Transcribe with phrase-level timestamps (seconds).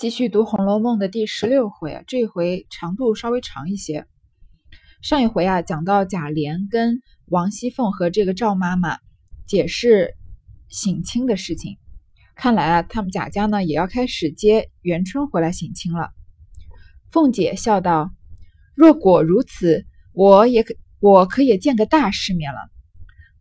[0.00, 4.06] 继续读《红楼梦》的第十六回，这回长度稍微长一些。
[5.02, 8.96] 上一回啊，讲到贾琏跟王熙凤和这个赵妈妈
[9.46, 10.14] 解释
[10.70, 11.76] 省亲的事情，
[12.34, 16.12] 看来啊，他们贾家呢也要开始接元春回来省亲了。
[17.10, 18.10] 凤姐笑道
[18.74, 22.58] ：“若果如此，我也可我可也见个大世面了。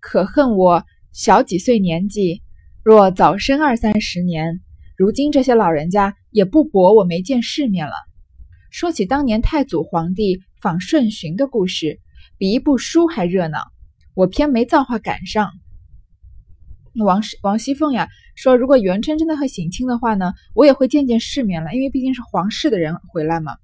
[0.01, 0.83] 可恨我
[1.13, 2.43] 小几岁年纪，
[2.83, 4.59] 若早生二三十年。”
[4.99, 7.93] 如今这些老人家也不驳我没见世面了。
[8.69, 12.01] 说起当年太祖皇帝访顺巡的故事，
[12.37, 13.59] 比一部书还热闹。
[14.13, 15.51] 我偏没造化赶上。
[16.95, 23.55] 王王熙凤呀说，如果元春真的会省亲的话呢，我也会见见世面了，因为毕竟是皇室的人回来嘛。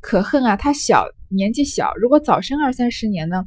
[0.00, 3.44] 可恨啊，他小年纪小，如果早生二三十年呢，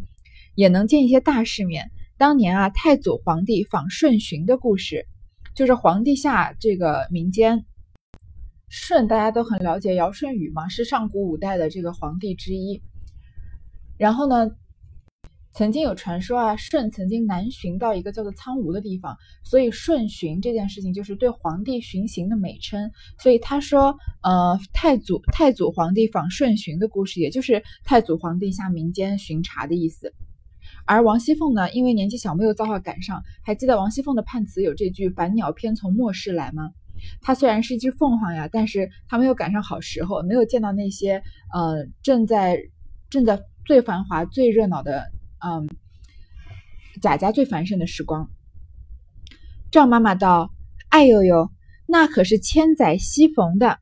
[0.54, 1.92] 也能见一些大世面。
[2.18, 5.06] 当年啊，太祖皇帝访顺巡的故事。
[5.56, 7.66] 就是皇帝下这个民间，
[8.70, 12.82] 舜大家都很了解，尧舜禹嘛，是上古五代的这个皇帝之一。
[13.98, 14.52] 然后呢，
[15.54, 22.92] 曾经有传说啊，舜曾经南巡到一个叫做苍梧的地方，所以舜巡这件事情就是对皇帝巡行的美称。
[23.18, 30.14] 所以他说，呃，太祖太祖皇帝访舜巡的故事，也就是太祖皇帝下民间巡查的意思。
[30.86, 33.24] 而王熙凤呢，因为年纪小，没有造化赶上。
[33.44, 36.70] 还记得王熙凤的判词有这句“凡鸟偏从末世来”吗？
[37.22, 42.60] 她虽然是一只凤凰呀，但是她没有赶上好时候，没有见到那些呃正在
[43.10, 45.12] 正在最繁华、最热闹的
[45.44, 45.68] 嗯
[47.02, 48.30] 贾家最繁盛的时光。
[49.72, 50.52] 赵妈妈道
[50.90, 51.50] ：“哎呦呦，
[51.88, 53.80] 那可是千载西逢的。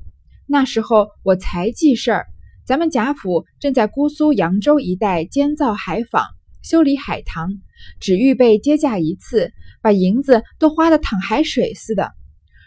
[0.48, 2.28] 那时候我才记事儿，
[2.66, 6.26] 咱们贾府正在姑苏扬州一带监造海坊。”
[6.64, 7.59] 修理海棠，
[8.00, 12.14] 只预备接驾一次，把银子都花得淌海水似的。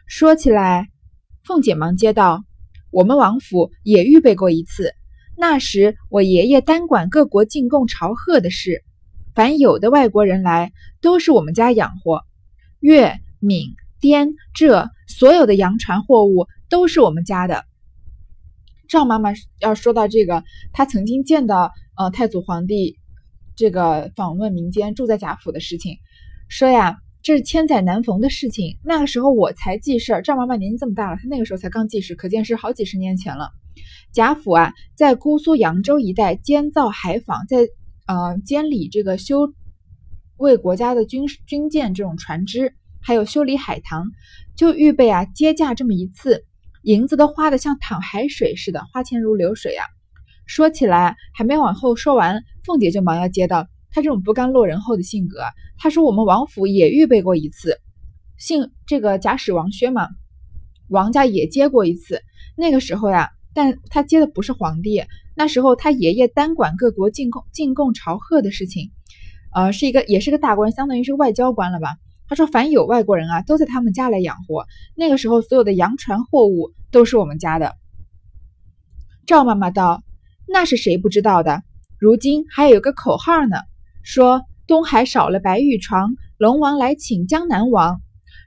[0.07, 0.89] 说起来，
[1.45, 2.45] 凤姐忙接道
[2.93, 4.93] ：“我们王府也预备过一次，
[5.37, 8.85] 那时我爷爷单管各国进贡朝贺的事，
[9.35, 12.23] 凡有的外国人来，都是我们家养活。
[12.81, 17.65] 粤、闽、滇、浙所有的洋船货物都是我们家的。”
[18.89, 22.99] 赵妈妈要说到这个，她曾经见到呃太祖皇帝。
[23.57, 25.97] 这个访问民间住在贾府的事情，
[26.49, 28.79] 说呀，这是千载难逢的事情。
[28.85, 33.49] 那个时候我才记事儿，赵妈妈年纪这么大了，她那个时候才刚记事，可见是好几十年前了。
[34.13, 37.67] 贾府啊，在姑苏扬州一带监造海防，在
[38.07, 39.53] 呃监理这个修
[40.37, 44.05] 为国家的军军舰这种船只，还有修理海棠，
[44.55, 46.45] 就预备啊接驾这么一次，
[46.83, 49.85] 银子都花的像淌海水似的，花钱如流水啊。
[50.47, 55.41] 说起来，还没往后说完，凤姐就忙要接到她这种不甘落人后的性格。
[55.77, 57.79] 她说：“我们王府也预备过一次，
[58.39, 60.09] 姓这个贾史王薛嘛，
[60.89, 62.23] 王家也接过一次。
[62.57, 68.93] 那个时候呀，但他接的不是皇帝，那时候他爷爷单管各国进贡进贡朝贺的事情，
[69.53, 71.97] 呃，是一个也是个大官，相当于是外交官了吧。
[72.29, 74.65] 他说，凡有外国人啊，都在他们家来养活。
[74.97, 77.75] 那个时候，所有的洋船货物都是我们家的。”
[79.27, 80.03] 赵妈妈道。
[80.49, 81.63] 那是谁不知道的？
[81.99, 83.59] 如今还有个口号呢，
[84.03, 88.01] 说东海少了白玉床，龙王来请江南王。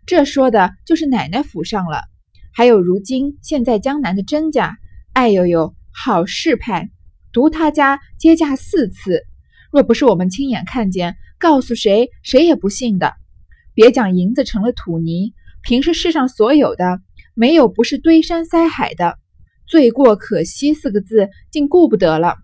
[0.05, 2.03] 这说的就是奶奶府上了。
[2.51, 4.77] 还有如今现在江南的甄家，
[5.13, 6.89] 哎呦呦，好事派，
[7.31, 9.21] 独他家接驾四次。
[9.71, 13.13] 若不是我们亲眼看见，告诉谁，谁也不信的。
[13.75, 17.01] 别讲银子成了土泥，平时世上所有的，
[17.35, 19.18] 没有不是堆山塞海的。
[19.69, 22.37] 罪过可惜四个字，竟顾不得了。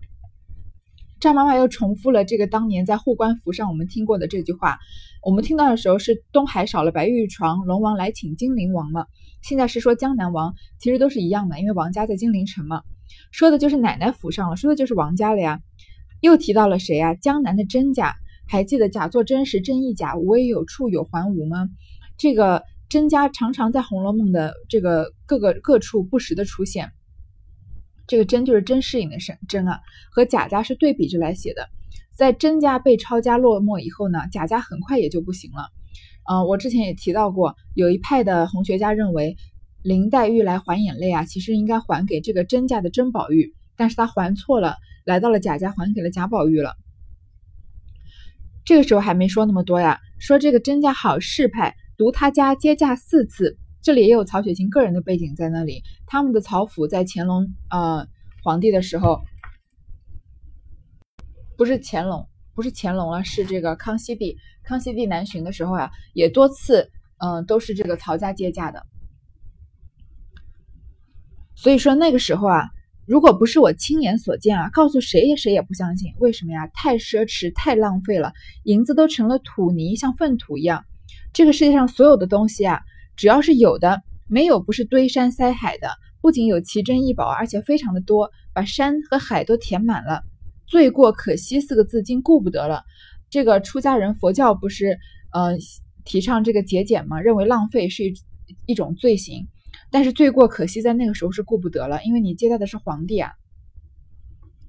[1.18, 4.78] 赵妈妈又重复了这个当年在护官符上我们听过的这句话。
[5.24, 9.06] 我们听到的时候是东海少了白玉床，龙王来请金陵王嘛。
[9.42, 12.82] 现在是说江南王，其实都是一样的，因为王家在金陵城嘛。
[13.32, 15.58] 说的就是奶奶府上了，说的就是王家了呀。
[16.20, 17.14] 又提到了谁啊？
[17.16, 18.14] 江南的甄家，
[18.46, 21.68] 还记得假作真时真亦假，无为有处有还无吗？
[22.16, 26.92] 这个甄家常常在《红楼梦》的这个各个各处不时的出现。
[28.06, 29.80] 这个甄就是甄士隐的甄甄啊，
[30.10, 31.68] 和贾家是对比着来写的。
[32.14, 35.68] 在甄家被抄家落寞以后呢，贾家很快也就不行了。
[36.28, 39.36] 嗯，我之前也提到过，有一派的红学家认为，
[39.82, 46.74] 林黛玉来还眼泪啊，其实应该还给这个甄家的甄宝玉，但是他还错了，来到了贾家还给了贾宝玉了。
[48.64, 53.58] 这个时候还没说那么多呀，说这个甄家好势派，独他家接驾四次。
[53.86, 55.84] 这里也有曹雪芹个人的背景在那里。
[56.08, 58.08] 他们的曹府在乾隆呃
[58.42, 59.22] 皇帝的时候，
[61.56, 64.38] 不是乾隆，不是乾隆了，是这个康熙帝。
[64.64, 68.84] 康熙帝南巡的时候啊，也多次嗯都是这个曹家接驾的。
[71.54, 72.68] 所以说那个时候啊，
[73.06, 76.12] 如果不是我亲眼所见啊，告诉谁也谁也不相信。
[76.18, 76.66] 为什么呀？
[76.74, 78.32] 太奢侈，太浪费了，
[78.64, 80.84] 银子都成了土泥，像粪土一样。
[81.32, 82.80] 这个世界上所有的东西啊，
[83.16, 85.88] 只要是有的，没有不是堆山塞海的。
[86.20, 90.22] 不仅有奇珍异宝，而且非常的多，把山和海都填满了。
[90.66, 92.82] 罪过可惜四个字，竟顾不得了。
[93.30, 94.98] 这个出家人佛教不是
[95.32, 95.56] 呃
[96.04, 97.20] 提倡这个节俭吗？
[97.20, 98.14] 认为浪费是一
[98.66, 99.46] 一种罪行，
[99.90, 103.32] 但是罪过可惜在那个时候是顾不得了，因为你接待的是皇帝啊。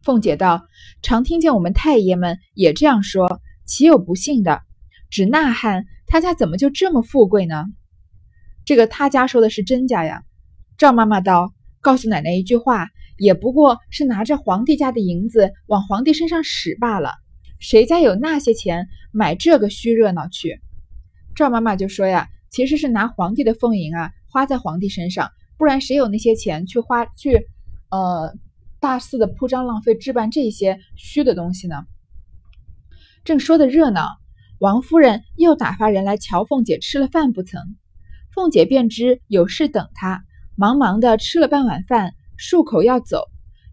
[0.04, 0.68] 凤姐道
[1.02, 4.62] ：“常听见我们太爷们也这样说，岂有不信的？
[5.10, 7.66] 指那汉他家怎么就这么富贵呢？
[8.68, 10.24] 这个他家说的是真家呀。”
[10.78, 17.14] 赵妈妈道：“告诉奶奶一句话，也不过是拿着皇帝家的银子往皇帝身上使罢了。
[17.60, 20.60] 谁家有那些钱买这个虚热闹去？”
[21.34, 27.48] 赵妈妈就说：“呀，其实是拿皇帝的俸银啊，花在皇帝身上，不然谁有那些钱去花去，
[27.90, 28.36] 呃，
[28.82, 31.86] 大肆的铺张浪费置办这些虚的东西呢？”
[33.24, 34.08] 正说的热闹，
[34.60, 37.62] 王夫人又打发人来瞧凤姐吃了饭不曾，
[38.38, 40.24] 凤姐便知有事等她。
[40.56, 43.24] 忙忙的吃了半碗饭，漱口要走，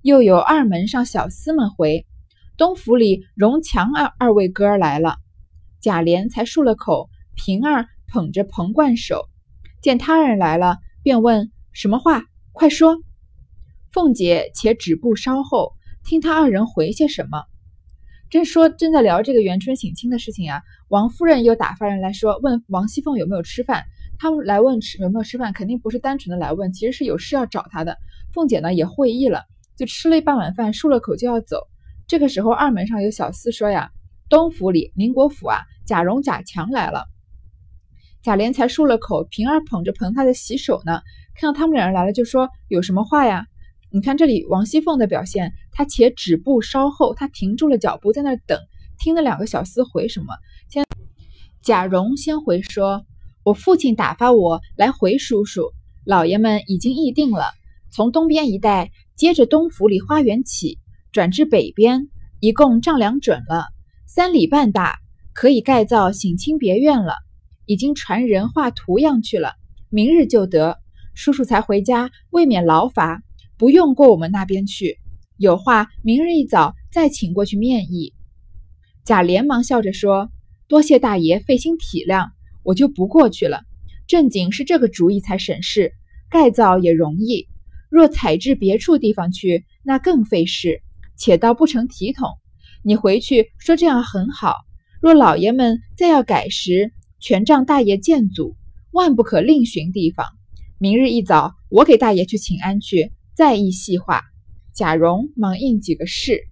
[0.01, 2.07] 又有二门上小厮们回，
[2.57, 5.19] 东府里荣强二二位哥儿来了。
[5.83, 9.29] 贾琏才漱了口，平儿捧着彭冠手，
[9.83, 12.23] 见他人来了，便问什么话，
[12.53, 12.97] 快说。
[13.93, 15.75] 凤姐且止步稍后，
[16.07, 17.45] 听他二人回些什么。
[18.31, 23.85] 正说正在聊这个元春省亲的事情啊，王夫人又打发人来说，问王熙凤有没有吃饭。
[24.25, 27.99] 他们来问吃有没有吃饭，肯定不是单纯的来问，其实是有事要找他的。
[28.33, 29.43] 凤姐呢也会意了，
[29.77, 31.59] 就吃了一半碗饭，漱了口就要走。
[32.07, 33.91] 这个时候二门上有小厮说呀
[34.31, 37.05] ：“东府里宁国府啊，贾蓉、贾强来了。”
[38.25, 41.03] 贾琏才漱了口，平儿捧着盆他在洗手呢，
[41.39, 43.45] 看到他们两人来了，就说：“有什么话呀？”
[43.93, 48.59] 你看这里王熙凤的表现，她且止步稍后，她停住了脚步，在那等，
[48.99, 50.29] 听那两个小厮回什么。
[50.71, 50.87] 先
[51.61, 53.05] 贾蓉先回说。
[53.45, 55.71] 我父亲打发我来回叔叔，
[56.03, 57.51] 老爷们已经议定了，
[57.91, 60.79] 从东边一带接着东府里花园起，
[61.13, 62.09] 转至北边，
[62.41, 63.67] 一共丈量准了，
[64.07, 64.97] 三里半大，
[65.35, 67.17] 可以盖造省亲别院了。
[67.67, 69.53] 已经传人画图样去了，
[69.91, 70.79] 明日就得。
[71.15, 73.23] 叔叔才回家，未免劳乏，
[73.59, 74.99] 不用过我们那边去。
[75.37, 78.15] 有话明日一早再请过去面议。
[79.05, 80.31] 贾连忙笑着说
[80.67, 82.31] ：“多谢大爷费心体谅。”
[82.65, 83.63] 我就不过去了。
[84.07, 85.93] 正经是这个主意才省事，
[86.29, 87.47] 盖造也容易。
[87.89, 90.81] 若采至别处地方去，那更费事，
[91.17, 92.29] 且倒不成体统。
[92.83, 94.57] 你回去说这样很好。
[95.01, 98.57] 若老爷们再要改时，全仗大爷见阻，
[98.91, 100.27] 万不可另寻地方。
[100.79, 104.23] 明日一早，我给大爷去请安去，再议细话。
[104.75, 106.43] 贾蓉忙应几个是。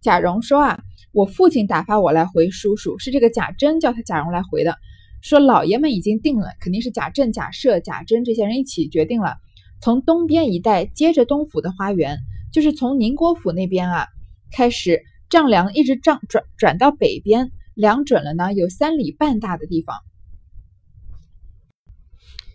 [0.00, 0.80] 贾蓉说啊，
[1.12, 4.76] 我父亲打发我来回叔叔，是这个贾珍叫他贾蓉来回的。
[5.22, 9.36] 说老爷们已经定了，肯定是贾政、贾赦、贾珍这些人一起决定了，
[9.80, 12.18] 从东边一带接着东府的花园，
[12.52, 14.08] 就是从宁国府那边啊
[14.50, 19.96] 开始丈量，一直丈转转到北边，量准了呢，有三里半大的地方，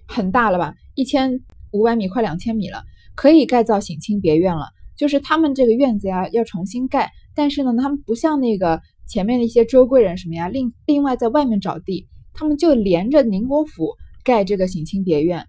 [0.05, 0.75] 很大了吧？
[0.93, 1.39] 一千
[1.71, 2.83] 五百米，快两千米了，
[3.15, 4.67] 可以盖造省亲别院了。
[4.97, 12.07] 就是他们这个院子呀要重新盖，但是呢，他们不像那个前面的一些周贵人什么呀，另另外在外面找地。
[12.37, 15.43] 他们就连着宁国府盖这个省亲别院，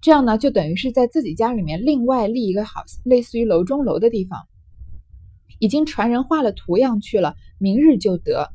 [0.00, 4.38] 这样呢，就等于是在自己家里面另外立一个好类似于楼中楼的地方。
[5.58, 8.48] 已经传人画了图样去了，明日就得。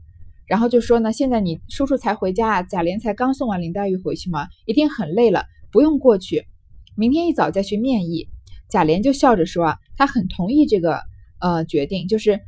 [0.48, 6.46] 然后就说呢，现在你叔叔才回家啊，贾琏才刚送完林黛玉回去嘛，一定很累了，不用过去，
[6.96, 8.30] 明天一早再去面议。
[8.70, 11.02] 贾琏就笑着说啊，他很同意这个
[11.40, 12.40] 呃决定，就是。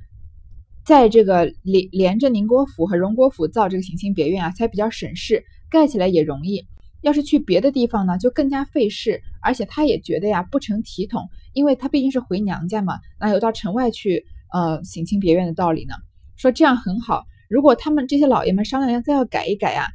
[0.88, 6.66] 在这个连连着宁国府和荣国府造这个省亲别院啊，才比较省事，盖起来也容易。
[7.02, 15.94] 要是去别的地方呢，就更加费事，而且他也觉得呀不成体统，因为他毕竟是回娘家嘛，哪有到城外去呃省亲别院的道理呢？
[16.38, 19.88] 说这样很好，如果他们这些老爷们商量要再要改一改啊，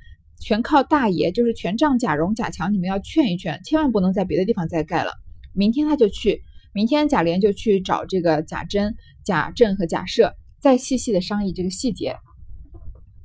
[0.42, 5.12] 全靠大爷，就是全仗贾蓉、贾强，你们要劝一劝，千万不能在别的地方再盖了。
[5.54, 6.42] 明天他就去，
[6.74, 8.94] 明天贾琏就去找这个贾珍、
[9.24, 10.32] 贾政和贾赦。
[10.62, 12.14] 再细细的商议这个细节，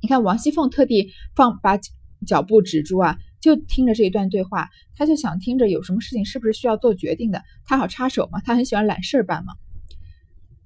[0.02, 1.78] 你看王熙凤特地放把
[2.26, 9.52] 脚步止住啊，就听着这一段对话，她就想听着有什么事情是不是需要做决定的，她好插手嘛，她很喜欢揽事儿办嘛。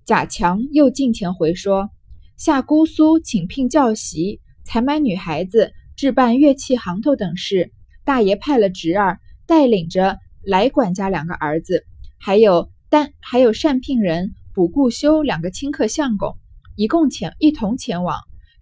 [0.07, 1.91] 贾强又近前回说，
[2.39, 7.71] 下姑苏请聘教习，采买女孩子，置办乐器行头等事，
[8.03, 11.85] 大爷派了侄儿带领着来管家两个儿子，
[12.19, 16.39] 还有单还有善聘人、卜固修两个亲客相公，
[16.77, 18.19] 一共前一同前往，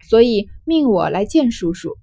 [0.09, 1.97] 所以命我来见叔叔。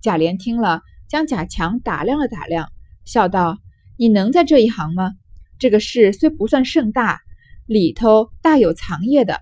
[0.00, 2.68] 贾琏听了，将贾强打量了打量，
[3.04, 3.58] 笑道
[3.96, 5.12] ：“你能在这一行吗？
[5.58, 7.20] 这个事虽不算盛大，
[7.66, 9.40] 里头大有藏掖的。”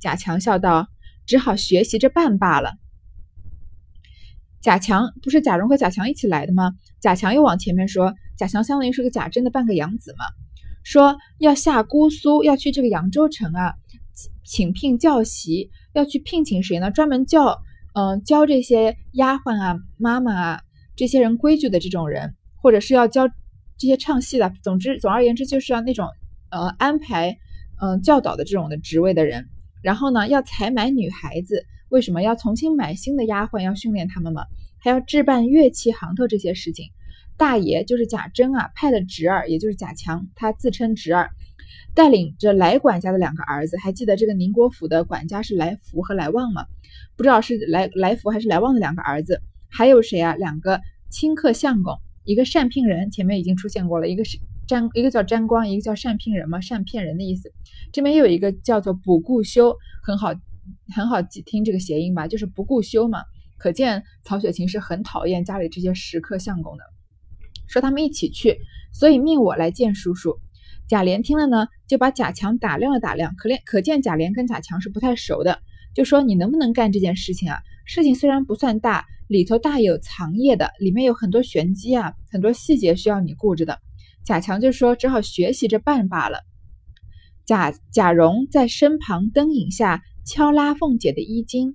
[0.00, 0.88] 贾强笑道
[1.24, 2.72] ：“只好学习着办罢了。”
[4.60, 6.72] 贾强不是贾蓉和贾强一起来的吗？
[7.00, 10.24] 贾强又往前面说，贾强相当于是个贾珍的半个养子嘛。
[10.84, 13.74] 说要下姑苏，要去这个扬州城啊，
[14.44, 16.90] 请聘教习，要去聘请谁呢？
[16.90, 17.62] 专门教，
[17.94, 20.60] 嗯，教这些丫鬟啊、妈妈啊
[20.96, 23.28] 这些人规矩的这种人，或者是要教
[23.78, 24.52] 这些唱戏的。
[24.62, 26.08] 总之，总而言之，就是要那种，
[26.50, 27.38] 呃，安排，
[27.80, 29.48] 嗯，教导的这种的职位的人。
[29.82, 31.66] 然后呢，要采买女孩子。
[31.88, 34.46] 为什么要重新买新的丫鬟，要训练他们吗？
[34.78, 36.86] 还要置办乐器行头这些事情。
[37.36, 41.28] 大爷就是贾珍啊，派的侄儿，也就是贾强，他自称侄儿，
[41.94, 43.76] 带领着来管家的两个儿子。
[43.78, 46.66] 还记得这个宁国府的管家是来福和来旺吗？
[47.16, 49.40] 不知道是来来福还是来旺的两个儿子。
[49.68, 50.34] 还有谁啊？
[50.34, 57.52] 两个亲客相公，一个善聘人，前面已经出现过了，一个是沾，一个叫沾光，一个叫善聘人嘛，善骗人的意思。
[57.92, 60.32] 这边又有一个叫做卜固修，很好。
[60.94, 63.24] 很好记听这个谐音吧，就是不顾修嘛。
[63.58, 66.84] 可见曹雪芹是很讨厌家里这些食客相公的。
[67.66, 68.58] 说他们一起去，
[68.92, 70.38] 所以命我来见叔叔。
[70.92, 75.58] 贾琏听了呢，就把贾强打量了打量，可怜可见贾琏跟贾强是不太熟的，
[75.94, 77.62] 就说你能不能干这件事情啊？
[77.86, 83.78] 事情虽然不算大，里头大有藏掖的，里面有很多玄机啊，很多细节需要你顾着的。
[84.22, 86.40] 贾强就说只好学习着办罢了。
[87.46, 90.02] 贾贾蓉在身旁灯影下。
[90.26, 91.74] 敲拉凤姐的衣襟，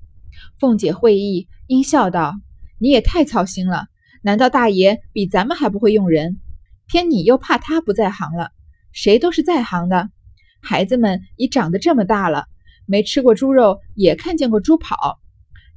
[0.59, 2.35] 凤姐会意，阴笑道
[2.79, 3.87] ：“你也太操心了，
[4.21, 6.39] 难道大爷比咱们还不会用人？
[6.85, 8.51] 偏你又怕他不在行了？
[8.97, 10.09] 谁都是在行的。
[10.59, 12.45] 孩子们已长得这么大了，
[12.87, 15.19] 没吃过猪肉，也看见过猪跑。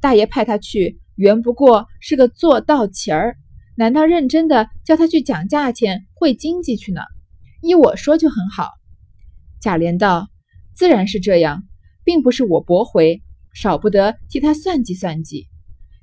[0.01, 3.37] 大爷派他去，原不过是个做道旗儿，
[3.77, 7.03] 难道认真的叫他去讲价钱、会经济去呢？
[7.61, 8.71] 依我说就很好。”
[9.61, 10.31] 贾琏道
[10.75, 11.65] ：“自然是这样。”
[12.03, 13.23] 并不是我驳回，
[13.53, 15.47] 少不得替他算计算计。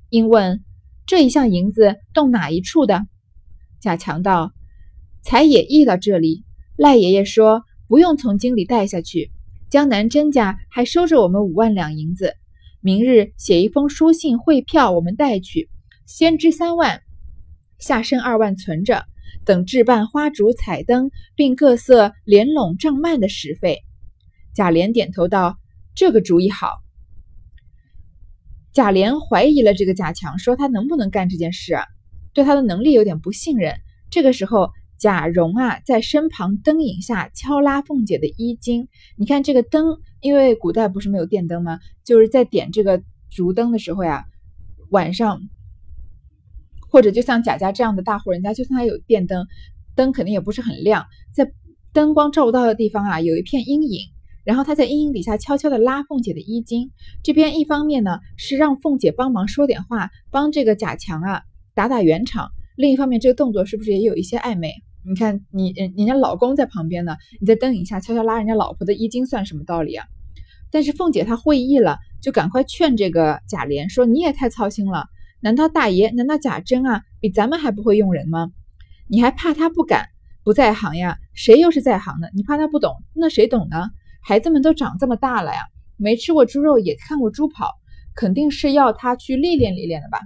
[0.10, 0.64] 因问
[1.08, 3.08] 这一项银子动哪一处的？
[3.82, 4.54] 贾强道
[5.26, 6.46] ：“才也议到这里，
[6.78, 9.32] 赖爷爷说不用从京里带下去，
[9.68, 12.36] 江南甄家还收着我们五万两银子。
[12.82, 15.70] 明日写一封书信汇票，我们带去，
[16.06, 17.02] 先支三万，
[17.80, 19.06] 下剩二万存着，
[19.44, 23.80] 等置办花烛彩灯，并各色帘笼帐幔的时费。”
[24.54, 25.58] 贾琏点头道。
[25.96, 26.74] 这个主意好。
[28.72, 31.76] 贾琏怀疑了这个贾强，说他能不能干这件事？
[32.34, 33.74] 对他的能力有点不信任。
[34.12, 38.88] 这个时候，贾蓉啊在身旁灯影下敲拉凤姐的衣襟。
[39.16, 41.80] 你看这个灯，因为古代不是没有电灯吗？
[42.04, 44.26] 就是在点这个烛灯的时候呀，
[44.90, 45.42] 晚上
[46.90, 49.46] 或者就像贾家这样的大户人家，就算他有电灯，
[49.96, 51.52] 灯肯定也不是很亮，在
[51.94, 54.02] 灯光照不到的地方啊，有一片阴影。
[54.44, 61.42] 然后他在阴影底下悄悄地拉凤姐的衣襟，这边一方面呢是让凤姐帮忙说点话，帮这个贾强啊
[61.76, 62.48] 打打圆场；
[62.78, 64.72] 另一方面，这个动作是不是也有一些暧昧？
[65.04, 70.06] 你看，你人人家老公在旁边呢，你在灯影下悄悄拉人家老婆的衣襟，算什么道理啊？
[70.70, 75.08] 但是凤姐她会意了，就赶快劝这个贾琏说：“你也太操心了，
[75.42, 78.52] 难道大爷，难道贾珍啊比咱们还不会用人吗？
[79.08, 80.10] 你还怕他不敢
[80.44, 81.18] 不在行呀？
[81.34, 82.30] 谁又是在行的？
[82.36, 83.90] 你怕他不懂，那谁懂呢？”
[84.22, 85.62] 孩子们都长这么大了呀，
[85.98, 87.72] 没吃过猪肉，也看过猪跑，
[88.14, 90.20] 肯定是要他去历练历练的吧。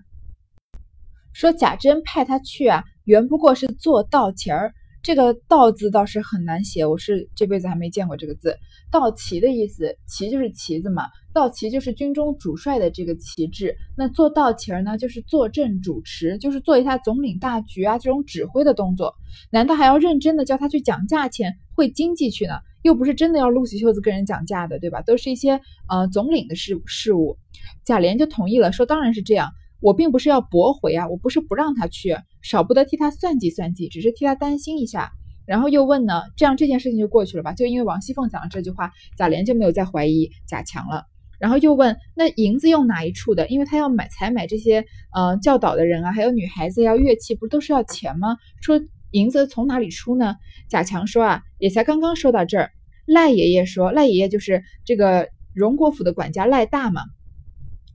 [1.33, 4.73] 说贾珍派他去啊，原不过是做道旗儿。
[5.03, 8.55] 这个“道”字倒是很难写，我是这辈子还没见过这个字。
[8.91, 13.75] 道旗的意思，旗就是旗子嘛，道旗就是军中主帅的这个旗帜。
[13.97, 19.15] 那做道旗儿呢，就是坐镇主持，就是做一下总领大局啊这种指挥的动作。
[19.50, 22.53] 难道还要认真的叫他去讲价钱、会经济去呢？
[22.83, 25.01] 又不是真的要撸起袖子跟人讲价的，对吧？
[25.01, 25.59] 都是一些
[25.89, 27.38] 呃总领的事事务。
[27.85, 29.50] 贾琏就同意了，说当然是这样。
[29.81, 35.11] 我并不是要驳回啊，我不是不让他去，少不得替他算计算计，只是替他担心一下。
[35.45, 37.53] 然后又问呢，这样这件事情就过去了吧？
[37.53, 41.05] 就因为王熙凤讲了这句话，贾琏就没有再怀疑贾强了。
[41.39, 43.47] 然后又问，那银子用哪一处的？
[43.50, 48.38] 因为他要买采买这些呃教导的人啊，还有女孩子要乐器，不都是要钱吗？
[48.61, 48.79] 说。
[49.13, 50.38] 银子从哪里出呢？
[50.69, 52.71] 贾强说啊，也才刚刚说到这儿。
[53.05, 57.01] 赖爷爷说，赖爷爷就是这个荣国府的管家赖大嘛，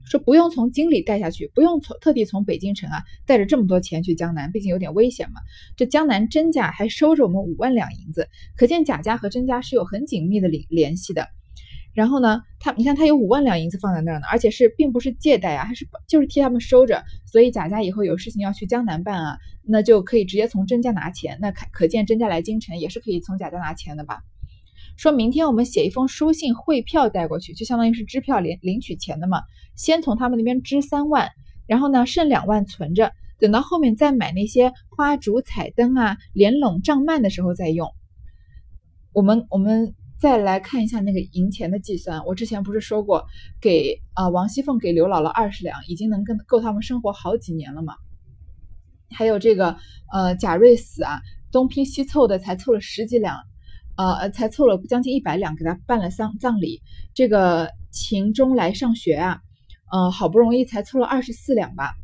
[0.09, 5.41] 说不用从京里带下去，不用从特地从北京城啊带着这么多钱去江南，毕竟有点危险嘛。
[5.75, 11.27] 这江南甄家还收着我们五万两银子，可见贾家和甄家是有很紧密的联联系的。
[11.93, 17.03] 然后呢，他你看他有五万两银子放在那儿呢，而且是并不是借贷啊，还是就是替他们收着。
[17.25, 21.39] 所以贾家以后有事情要去江南办啊，那就可以直接从甄家拿钱。
[21.41, 24.21] 那可可见甄家来京城也是可以从贾家拿钱的吧？
[24.95, 29.41] 说明天我们写一封书信汇票带过去，就相当于是支票领领取钱的嘛。
[29.77, 31.29] 先从他们那边支三万，
[31.67, 37.87] 然后呢剩两万存着，等到后面再买那些花烛彩灯啊、帘笼帐幔的时候再用。
[39.13, 42.25] 我们我们再来看一下那个银钱的计算。
[42.25, 43.25] 我之前不是说过，
[43.61, 47.93] 给啊王熙凤给刘姥姥二十两，已经能跟够他们生活好几年了嘛。
[49.11, 49.77] 还有这个
[50.11, 53.37] 呃贾瑞死啊，东拼西凑的才凑了十几两。
[53.99, 56.83] 呃，才凑了将近一百两，给他办了丧葬礼。
[57.15, 59.41] 这个秦钟来上学啊，
[59.91, 61.95] 呃，好不容易才凑了二十四两吧。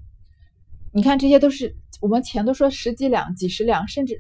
[0.94, 4.20] 你看，这些都是我们钱都说十几两、几十两，甚至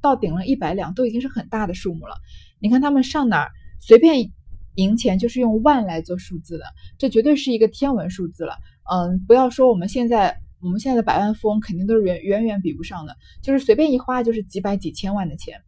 [0.00, 2.16] 到顶了一百两，都已经是很大的数目了。
[2.58, 4.30] 你看他们上哪儿随便
[4.74, 6.64] 赢钱，就是用万来做数字的，
[6.98, 8.58] 这绝对是一个天文数字了。
[8.90, 15.60] 嗯，不要说我们现在，我们现在的百万富翁肯定都是远远远比不上的，就是随便一花就是几百几千万的钱。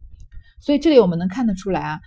[0.59, 2.01] 所以这里我们能看得出来啊，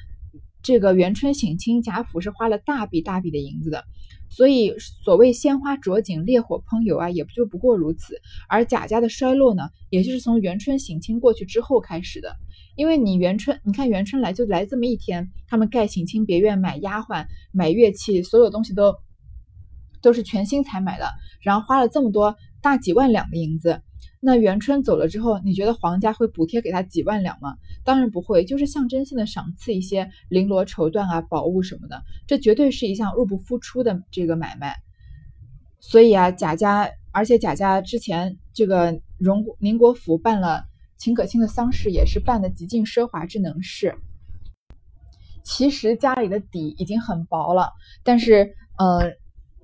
[0.63, 3.85] 这个元春省亲，贾府是花了大笔大笔的银子的。
[4.31, 8.21] 所以所谓鲜花着锦，烈火烹油啊，也不就不过如此。
[8.49, 12.37] 而贾家的衰落呢，也就是从元春省亲过去之后开始的。
[12.77, 18.95] 因为你元春，你看元春来就来这么一天，他们盖省亲别院，买丫鬟，买乐器，所有东西都
[20.01, 21.11] 都是全新才买的，
[21.43, 23.83] 然后花了这么多大几万两的银子。
[24.21, 27.57] 那元春走了之后，你觉得皇家会补贴给他几万两吗？
[27.85, 34.75] 当然不会，就是象征性的赏赐一些绫罗绸缎啊、宝物什么的，这绝对是一项入不敷出的这个买卖。
[35.79, 40.65] 所以啊，贾家，而且贾家之前这个荣宁国府办了
[40.97, 43.95] 秦可卿的丧事，也是办的极尽奢华之能事。
[45.45, 47.71] 其实家里的底已经很薄了，
[48.03, 49.13] 但是呃。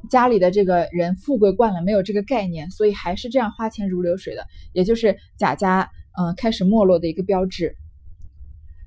[0.08, 7.76] 家里的这个人富贵惯了，没有这个概念，所以还是这样花钱如流水的，也就是贾家嗯开始没落的一个标志。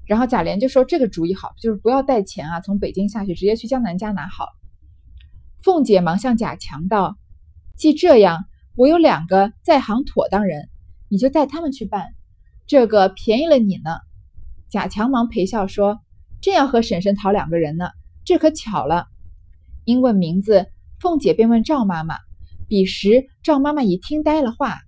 [0.06, 4.48] 然后贾琏就说这个主意好，就是不要带钱啊，从北京下去，直接去江南家拿好。
[5.62, 7.18] 凤姐忙向贾强道
[7.76, 10.70] ：“既这样，我有两个在行妥当人，
[11.10, 12.08] 你就带他们去办，
[12.68, 13.98] 这个便宜了你呢。”
[14.70, 16.00] 贾强忙陪笑说
[16.42, 17.90] ：“正要和婶婶讨两个人呢，
[18.24, 19.08] 这可巧了。”
[19.84, 20.68] 因问名字。
[21.00, 22.18] 凤姐便问赵妈妈，
[22.68, 24.80] 彼时赵妈妈已听呆了话，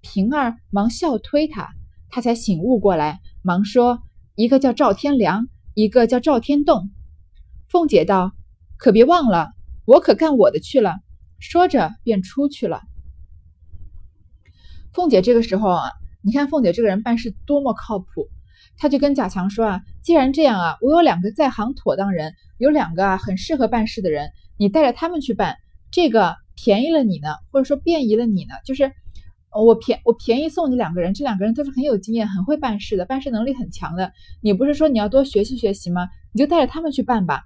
[0.00, 1.68] 平儿忙笑推她，
[2.08, 4.00] 她才醒悟过来，忙说
[4.34, 6.88] ：“一个叫赵天良，一个叫赵天栋。”
[7.68, 8.32] 凤姐道
[8.78, 9.52] ：“可别忘了，
[9.84, 10.96] 我可干我的去了。”
[11.38, 12.80] 说着便出去了。
[14.94, 15.82] 凤姐这个时候啊，
[16.22, 18.28] 你看凤姐这个人办事多么靠谱，
[18.78, 25.56] 她就跟贾强说啊：“既然这样啊，我有两个在行妥当人，有两个啊很适合办事的人。”你带着他们去办，
[25.90, 28.92] 这个便宜了你呢，或者说便宜了你呢，就是
[29.50, 34.12] 我便我便宜送你两个人，这两个人都是很有经验、很会办事的，办事能力很强的。
[34.42, 36.08] 你不是说你要多学习学习吗？
[36.32, 37.44] 你就带着他们去办吧。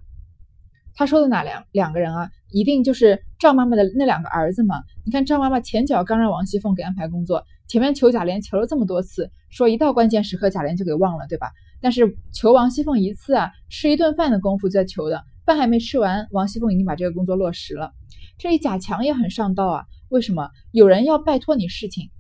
[0.94, 2.31] 他说的哪两两个人啊？
[2.51, 4.83] 一定就是赵妈妈的那两个儿子嘛。
[5.05, 11.51] 你看赵妈妈前脚刚让王熙凤给安排工作，前面求贾琏求了这么多次，说一到关键时刻贾琏就给忘了，对吧？
[11.81, 15.25] 但是求王熙凤一次啊，吃一顿饭的功夫在求的。
[15.45, 17.93] 饭还没吃完，王熙凤已经把这个工作落实了。
[18.39, 20.51] 这里贾强也很上道啊，为什么？
[20.71, 22.11] 有人要拜托你事情，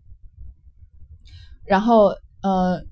[1.64, 2.84] 然后呃，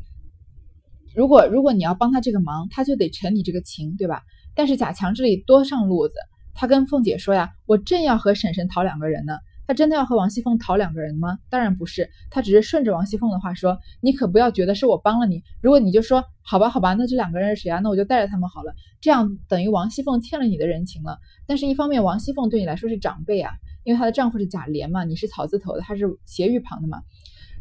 [1.14, 4.22] 如果如果你要帮他这个忙，他就得承你这个情，对吧？
[4.54, 6.14] 但是贾强这里多上路子，
[6.54, 9.34] 他跟凤姐说呀：“我正要和婶婶讨两个人呢。”
[9.70, 11.38] 他真的要和王熙凤讨两个人吗？
[11.48, 15.44] 当然不是，他只是顺着王熙凤的话说：“你可不要觉得是我帮了你。
[15.62, 17.78] 如果你就说好吧，好吧，那这两个人是谁啊？
[17.78, 18.74] 那我就带着他们好了。
[19.00, 21.20] 这样等于王熙凤欠了你的人情了。
[21.46, 23.52] 但是，一方面王熙凤对你来说是长辈啊，
[23.84, 27.02] 因为她的丈夫是贾琏嘛，你是草字头的，他是斜玉旁的嘛。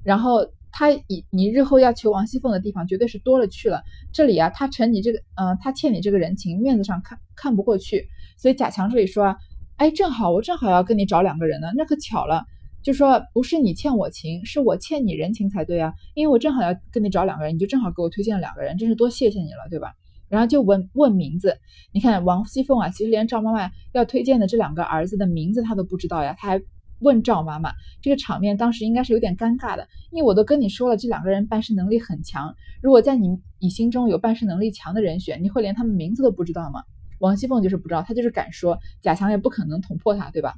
[0.04, 3.84] 然后他以你日后要求王熙凤的地方绝对是多了去了。
[4.12, 9.38] 这里啊，他承你这个，嗯，他欠你这个人情，面子上看看不过去，所以贾强这里说啊。”
[9.80, 12.44] 哎，正好我正好要跟你找两个人呢，那可巧了，
[12.84, 19.94] 就说不是你欠我情，是我欠你人情才对啊，因为我正好要跟你找两个人，你就正好给我推荐了两个人，真是多谢谢你了，对吧？
[20.28, 21.58] 然后就问问名字，
[21.94, 26.62] 你看王熙凤啊，其实连赵妈妈要推荐的这两个儿子的名字她都不知道呀，她还
[27.00, 33.30] 问赵妈妈，这个场面当时应该是有点尴尬的，因为我都跟你说了，这两个人办事能力很强，如果在你
[33.62, 36.84] 你心中有办事能力强的人选，你会连他们名字都不知道吗？
[37.20, 40.56] 王熙凤就是不知道，她就是敢说，贾强也不可能捅破她，对吧？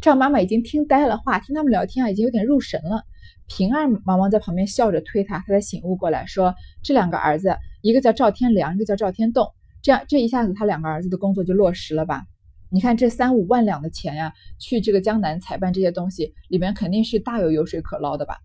[0.00, 3.04] 赵妈妈已经听呆了话，听他们聊天啊，已经有点入神了。
[3.48, 9.52] 平儿忙忙在旁边笑着推她，她才醒悟过来，说：“这两个儿子，一个叫赵天良，一个叫赵天栋。
[9.82, 12.26] 这样，这一下子他两个儿子的工作就落实了吧？
[12.70, 18.38] 你看这三五万两的钱呀，去这个江南采办这些东西，里面肯定是大有油水可捞的吧？”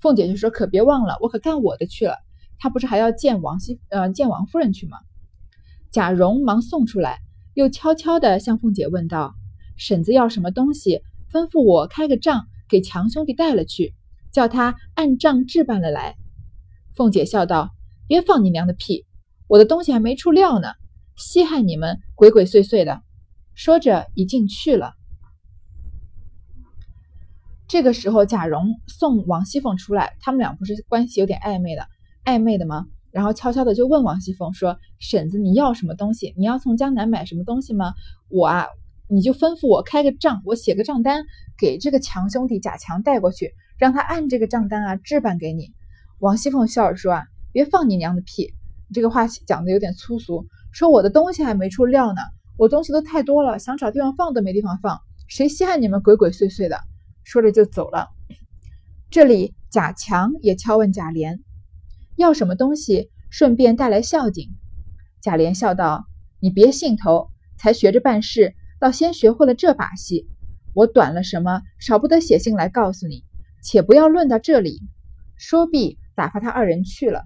[0.00, 2.18] 凤姐就说：“可别忘了，我可干我的去了。
[2.58, 4.98] 他不是还要见王熙呃见王夫人去吗？”
[5.94, 7.20] 贾蓉忙送出来，
[7.54, 9.36] 又悄悄地向凤姐问道
[9.78, 13.94] ：“婶子要什么东西，吩咐我开个账，给强兄弟带了去。”
[14.32, 16.16] 叫他按账置办了来。
[16.96, 17.70] 凤姐笑道
[18.08, 19.06] ：“别放你娘的屁！
[19.46, 20.72] 我的东西还没出料呢，
[21.14, 23.00] 稀罕你们鬼鬼祟祟的。”
[23.54, 24.94] 说着已经去了。
[27.68, 31.86] 这个时候，贾蓉送王熙凤出来，他们俩不是关系有点暧昧的，
[32.24, 32.86] 暧昧的吗？
[33.14, 36.34] 然后悄悄的就问王熙凤说：“婶子，你要什么东西？
[36.36, 37.94] 你要从江南买什么东西吗？
[38.28, 38.66] 我啊，
[39.06, 41.24] 你就吩咐我开个账，我写个账单
[41.56, 45.70] 给这个强兄弟贾强带过去。”让他按这个账单啊置办给你。
[46.18, 47.22] 王熙凤笑着说：“啊，
[47.52, 48.52] 别放你娘的屁！
[48.92, 50.46] 这个话讲的有点粗俗。
[50.72, 52.20] 说我的东西还没出料呢，
[52.56, 55.00] 我东西都太多了，想找地方放都没地方放。
[55.28, 56.80] 谁稀罕你们鬼鬼祟祟的？”
[57.22, 58.08] 说着就走了。
[59.08, 61.38] 这里贾强也敲问贾琏
[62.16, 64.50] 要什么东西，顺便带来孝敬。
[65.20, 66.06] 贾琏笑道
[66.40, 70.28] ：“你别兴头，才学着办事，倒先学会了这把戏。
[70.74, 73.24] 我短了什么，少不得写信来告诉你。”
[73.62, 74.82] 且不要论到这里，
[75.36, 77.24] 说毕，打发他二人去了。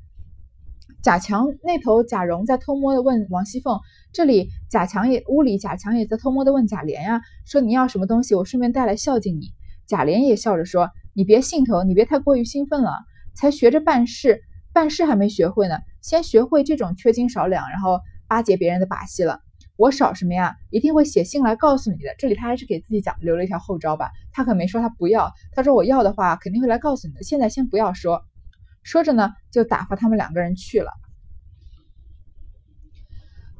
[1.02, 3.80] 贾强那头，贾蓉在偷摸的问王熙凤
[4.14, 9.52] ：“这里贾强也屋里，贾强也在偷摸的问贾琏呀，说你要什么东西，我顺便带来孝敬你。”
[9.88, 12.92] 贾琏也笑着说：“你别兴头，你别太过于兴奋了，
[13.34, 14.42] 才学着办事，
[14.78, 19.40] 办事还没学会呢，先学会这种缺斤少两，然后巴结别人的把戏了。”
[19.74, 20.54] 我少什么呀？
[20.70, 22.14] 一定会写信来告诉你的。
[22.16, 24.12] 这里他还是给自己讲留了一条后招吧。
[24.32, 27.24] 他可没说他不要，他说我要的话肯定会来告诉你的。
[27.24, 28.22] 现在先不要说。
[28.84, 30.92] 说着呢，就打发他们两个人去了。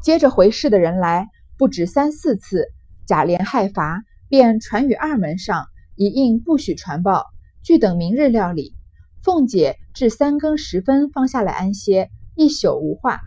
[0.01, 1.27] 接着回事的人来
[1.57, 2.69] 不止三四次，
[3.09, 7.27] 贾琏害乏，便传与二门上，一应不许传报，
[7.65, 8.78] 俱等明日料理。
[9.23, 13.21] 凤姐至三更时分方下来安歇，一宿无话。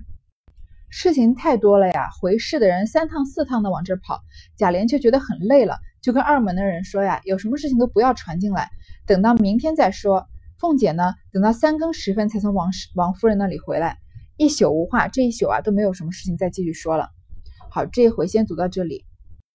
[0.89, 4.21] 事情太多了呀，回事的人三趟四趟的往这跑，
[4.57, 8.69] 贾琏却觉得很累了，就跟二门的人说呀，有什么事情都不要传进来，
[9.05, 10.27] 等到明天再说。
[10.59, 13.97] 凤姐呢，等到三更时分才从王王夫人那里回来，
[14.37, 17.09] 一宿无话，这一宿啊都没有什么事情再继续说了。
[17.69, 19.05] 好，这一回先读到这里。